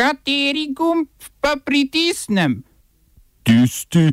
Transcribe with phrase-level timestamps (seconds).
[0.00, 1.12] Kateri gumb
[1.44, 2.62] pa pritisnem?
[3.44, 4.08] Tisti,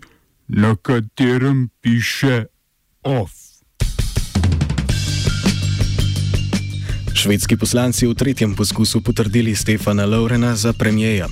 [0.47, 2.51] na katerem piše
[3.07, 3.31] OF.
[7.15, 11.31] Švedski poslanci v tretjem poskusu potrdili Stefana Laurena za premijeja.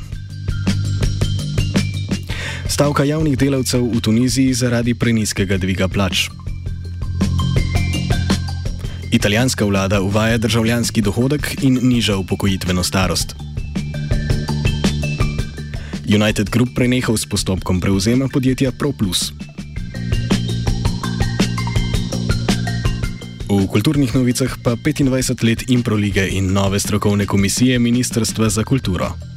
[2.71, 6.31] Stavka javnih delavcev v Tuniziji zaradi preniskega dviga plač.
[9.11, 13.44] Italijanska vlada uvaja državljanski dohodek in niža upokojitveno starost.
[16.05, 19.33] United Group prenehal s postopkom prevzema podjetja ProPlus.
[23.49, 29.34] V kulturnih novicah pa 25 let improlige in nove strokovne komisije Ministrstva za kulturo.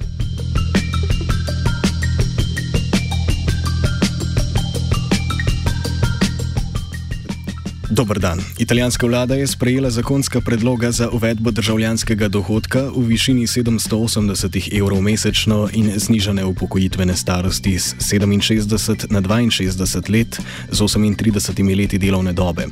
[7.99, 8.39] Dobr dan.
[8.59, 15.69] Italijanska vlada je sprejela zakonska predloga za uvedbo državljanskega dohodka v višini 780 evrov mesečno
[15.73, 22.67] in znižane upokojitvene starosti z 67 na 62 let z 38 leti delovne dobe.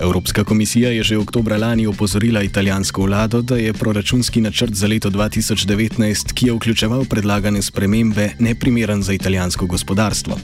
[0.00, 5.10] Evropska komisija je že oktobra lani opozorila italijansko vlado, da je proračunski načrt za leto
[5.10, 10.38] 2019, ki je vključeval predlagane spremembe, neprimeren za italijansko gospodarstvo.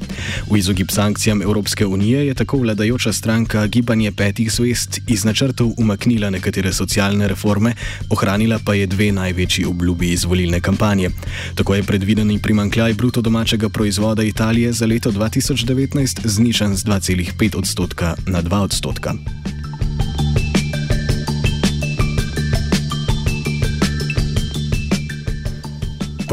[0.51, 6.31] V izogib sankcijam Evropske unije je tako vladajoča stranka Gibanje petih zvest iz načrtov umaknila
[6.33, 7.75] nekatere socialne reforme,
[8.09, 11.11] ohranila pa je dve največji obljubi iz volilne kampanje.
[11.55, 18.17] Tako je predvideni primankljaj bruto domačega proizvoda Italije za leto 2019 znižen z 2,5 odstotka
[18.27, 19.13] na 2 odstotka.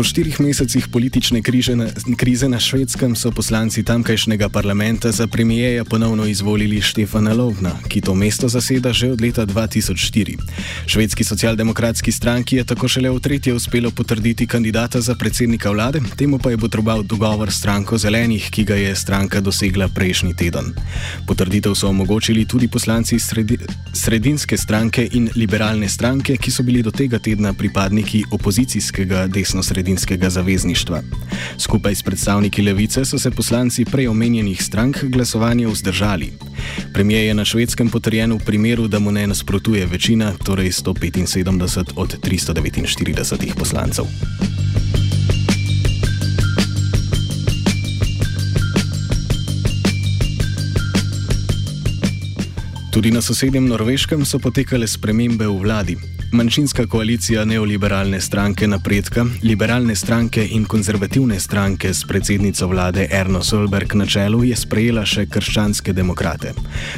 [0.02, 1.86] Po štirih mesecih politične križe na,
[2.18, 8.16] krize na švedskem so poslanci tamkajšnjega parlamenta za premijeja ponovno izvolili Štefana Lovna, ki to
[8.16, 10.38] mesto zaseda že od leta 2004.
[10.86, 16.40] Švedski socialdemokratski stranki je tako šele v tretje uspelo potrditi kandidata za predsednika vlade, temu
[16.40, 20.74] pa je potreboval dogovor s stranko zelenih, ki ga je stranka dosegla prejšnji teden.
[21.28, 23.58] Potrditev so omogočili tudi poslanci sredi,
[23.94, 30.30] sredinske stranke in liberalne stranke, ki so bili do tega tedna pripadniki opozicijskega desno-sredinskega sredinskega
[30.30, 31.02] zavezništva.
[31.58, 36.32] Skupaj s predstavniki levice so se poslanci prej omenjenih strank glasovanja vzdržali.
[36.94, 42.18] Premijer je na švedskem potrjen v primeru, da mu ne nasprotuje večina, torej 175 od
[42.22, 44.06] 349 poslancev.
[52.92, 55.96] Tudi na sosednjem Norveškem so potekale spremembe v vladi.
[56.32, 63.96] Manjšinska koalicija neoliberalne stranke napredka, liberalne stranke in konzervativne stranke s predsednico vlade Erno Solberg
[63.96, 66.54] na čelu je sprejela še krščanske demokrate.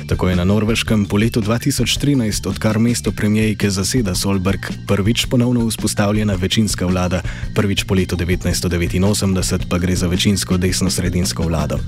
[0.09, 6.37] Tako je na Norveškem po letu 2013, odkar mesto premijejke zaseda Solberg, prvič ponovno vzpostavljena
[6.37, 7.23] večinska vlada,
[7.55, 11.79] prvič po letu 1989 pa gre za večinsko desno-sredinsko vlado.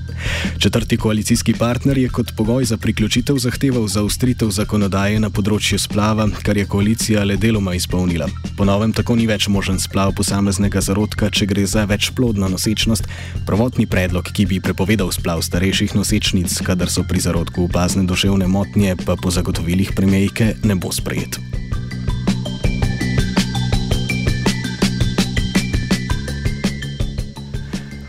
[0.58, 6.58] Četrti koalicijski partner je kot pogoj za priključitev zahteval zaustritev zakonodaje na področju splava, kar
[6.60, 8.28] je koalicija le deloma izpolnila.
[8.60, 13.08] Ponovem, tako ni več možen splav posameznega zarodka, če gre za večplodno nosečnost.
[13.48, 18.98] Prvotni predlog, ki bi prepovedal splav starejših nosečnic, kadar so pri zarodku opazne duševne motnje,
[19.06, 21.40] pa po zagotovilih premijejke ne bo sprejet.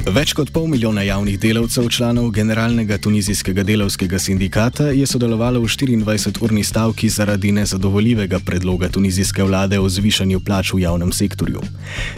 [0.06, 6.62] Več kot pol milijona javnih delavcev, članov Generalnega tunizijskega delavskega sindikata, je sodelovalo v 24-urni
[6.62, 11.59] stavki zaradi nezadovoljivega predloga tunizijske vlade o zvišanju plač v javnem sektorju.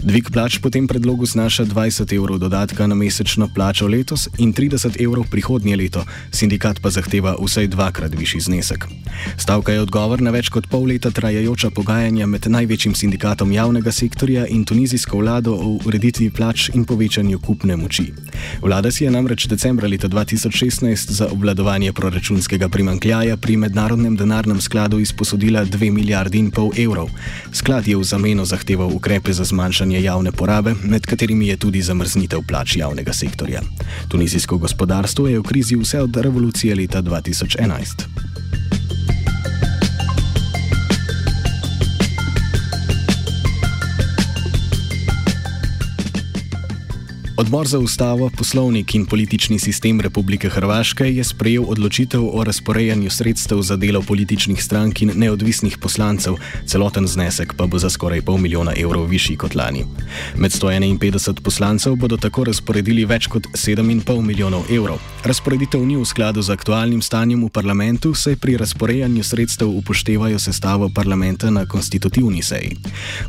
[0.04, 5.00] Dvig plač po tem predlogu znaša 20 evrov dodatka na mesečno plačo letos in 30
[5.00, 8.84] evrov prihodnje leto, sindikat pa zahteva vsaj dvakrat višji znesek.
[9.40, 14.44] Stavka je odgovor na več kot pol leta trajajoča pogajanja med največjim sindikatom javnega sektorja
[14.46, 18.12] in tunizijsko vlado o ureditvi plač in povečanju kupne moči.
[18.62, 24.98] Vlada si je namreč decembra leta 2016 za obvladovanje proračunskega primankljaja pri Mednarodnem denarnem skladu
[24.98, 27.10] izposodila 2 milijardi in pol evrov.
[27.52, 32.42] Sklad je v zameno zahteval ukrepe za zmanjšanje javne porabe, med katerimi je tudi zamrznitev
[32.48, 33.62] plač javnega sektorja.
[34.08, 38.27] Tunizijsko gospodarstvo je v krizi vse od revolucije leta 2011.
[47.38, 53.60] Odbor za ustavo, poslovnik in politični sistem Republike Hrvaške je sprejel odločitev o razporejanju sredstev
[53.62, 56.34] za delo političnih strank in neodvisnih poslancev,
[56.66, 59.84] celoten znesek pa bo za skoraj pol milijona evrov višji kot lani.
[60.36, 64.98] Med 151 poslancev bodo tako razporedili več kot 7,5 milijonov evrov.
[65.24, 70.90] Razporeditev ni v skladu z aktualnim stanjem v parlamentu, saj pri razporejanju sredstev upoštevajo sestavo
[70.90, 72.74] parlamenta na konstitutivni seji.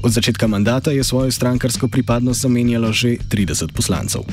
[0.02, 4.24] Od začetka mandata je svojo strankarsko pripadnost zamenjalo že 30 poslancev poslancev.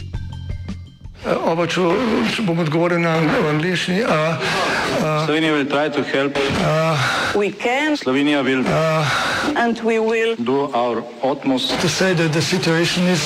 [1.26, 1.82] Oba, če,
[2.36, 3.16] če bom odgovoril na
[3.50, 3.98] angliški.
[5.26, 7.98] Slovenija bo poskušala pomagati.
[7.98, 8.54] Slovenija bo
[9.58, 13.16] naredila naš utmost, da bo rekla, da je situacija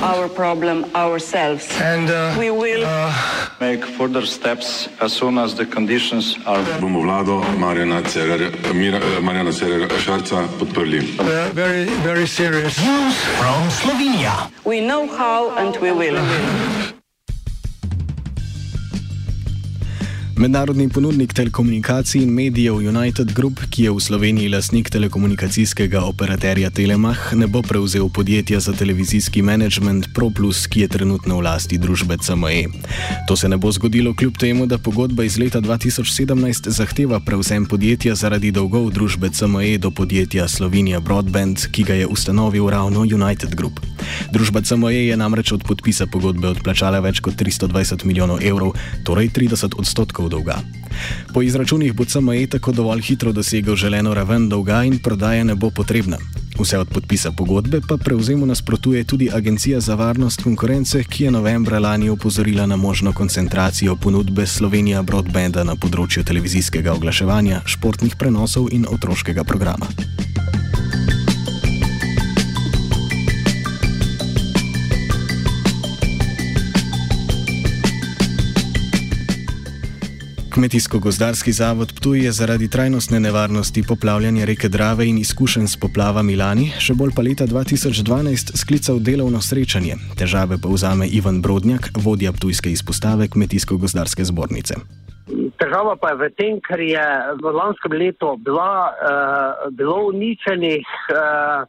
[0.00, 1.66] naš problem, sami.
[1.82, 2.06] In
[2.38, 2.62] bomo
[3.60, 6.64] naredili nadaljnje korake, as soon as the conditions are.
[6.80, 8.02] Bomo vlado Marjana
[9.52, 11.02] Cererera Šarca podprli.
[12.04, 13.12] Zelo, zelo resno.
[13.70, 14.50] Slovenija.
[14.64, 16.99] We know how and we will.
[20.40, 27.34] Mednarodni ponudnik telekomunikacij in medijev United Group, ki je v Sloveniji lasnik telekomunikacijskega operaterja Telemach,
[27.36, 32.72] ne bo prevzel podjetja za televizijski management ProPlus, ki je trenutno v lasti družbe CME.
[33.28, 38.14] To se ne bo zgodilo kljub temu, da pogodba iz leta 2017 zahteva prevzem podjetja
[38.14, 43.80] zaradi dolgov družbe CME do podjetja Slovenija Broadband, ki ga je ustanovil ravno United Group.
[44.32, 48.72] Družba CME je namreč od podpisa pogodbe odplačala več kot 320 milijonov evrov,
[49.04, 50.60] torej 30 odstotkov dolga.
[51.34, 55.70] Po izračunih bo CME tako dovolj hitro dosegel želeno raven dolga in prodaja ne bo
[55.70, 56.18] potrebna.
[56.60, 61.78] Vse od podpisa pogodbe pa prevzemu nasprotuje tudi Agencija za varnost konkurence, ki je novembra
[61.78, 68.86] lani opozorila na možno koncentracijo ponudbe Slovenija Broadbanda na področju televizijskega oglaševanja, športnih prenosov in
[68.90, 69.88] otroškega programa.
[80.50, 86.66] Kmetijsko-gozdarski zavod Ptuj je zaradi trajnostne nevarnosti poplavljanja reke Drave in izkušenj s poplavami lani,
[86.84, 89.94] še bolj pa leta 2012, sklical delovno srečanje.
[90.18, 94.80] Težave pa vzame Ivan Brodnjak, vodja Ptujske izpostave Kmetijsko-gozdarske zbornice.
[95.62, 97.06] Težava pa je v tem, ker je
[97.38, 101.62] v lanskem letu bila, uh, bilo uničenih, uh,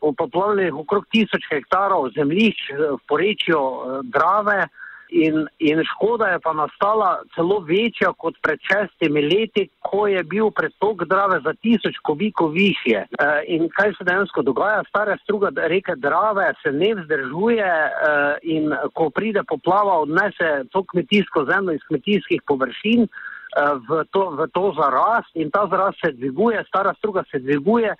[0.00, 4.64] poplavljenih okrog tisoč hektarov zemljišč v porečju uh, Drave.
[5.14, 10.50] In, in škoda je pa nastala celo večja kot pred šestimi leti, ko je bil
[10.50, 13.04] pretok Drave za tisoč kubikov više.
[13.06, 14.82] E, in kaj se dejansko dogaja?
[14.88, 17.90] Stara struga reke Drave se ne vzdržuje e,
[18.42, 23.08] in ko pride poplava, odnese to kmetijsko zemljo iz kmetijskih površin e,
[23.88, 27.94] v, to, v to zarast in ta zarast se dviguje, stara struga se dviguje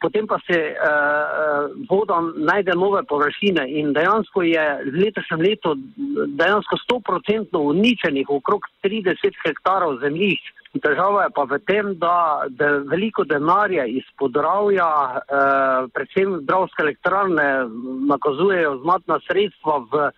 [0.00, 5.74] potem pa se uh, voda najde nove površine in dejansko je v letošnjem letu
[6.38, 10.54] dejansko 100% uničenih okrog 30 hektarov zemljišč.
[10.82, 17.48] Težava je pa v tem, da, da veliko denarja iz podravja, eh, predvsem zdravske elektrarne,
[18.10, 20.10] nakazujejo znatna sredstva v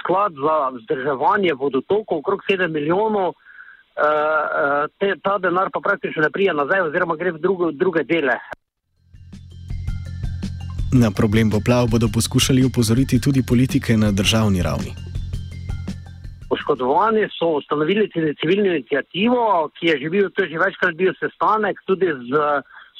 [0.00, 3.34] sklad za vzdrževanje vodotokov, okrog 7 milijonov.
[3.94, 8.40] Eh, te, ta denar pa praktično ne prija nazaj oziroma gre v druge, druge dele.
[11.02, 14.92] Na problem poplav bodo poskušali upozoriti tudi politike na državni ravni.
[16.48, 18.10] Poškodovani so ustanovili
[18.40, 22.32] civilno inicijativo, ki je že bil, to je že večkrat bil sestanek tudi z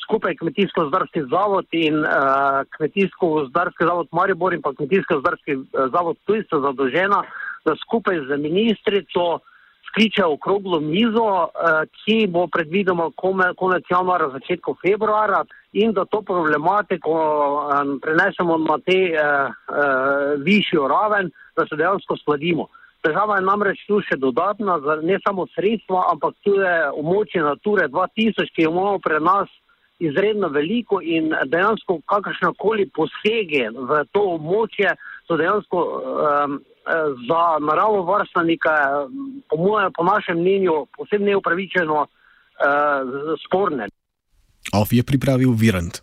[0.02, 5.64] skupaj Kmetijsko-zdarski zavod in uh, Kmetijsko-zdarski zavod Maribor in pa Kmetijsko-zdarski uh,
[5.94, 7.22] zavod Tujca zadolžena,
[7.64, 9.38] da skupaj z ministrico
[9.94, 11.48] skliče okroglo mizo, uh,
[12.02, 13.10] ki bo predvidoma
[13.56, 17.12] konec januara, začetku februara in da to problematiko
[18.02, 22.66] prenesemo na te uh, uh, višjo raven, da se dejansko skladimo.
[23.04, 28.64] Država je namreč tu še dodatna, ne samo sredstva, ampak tudi območje Nature 2000, ki
[28.64, 29.50] jo imamo pri nas
[29.98, 34.96] izredno veliko in dejansko kakršnakoli posege v to območje
[35.28, 36.56] so dejansko um,
[37.28, 38.70] za naravo varstvenika,
[39.48, 39.56] po,
[39.96, 42.08] po našem mnenju, posebno neupravičeno uh,
[43.46, 43.88] sporne.
[44.72, 46.02] Off je pripravil Virant.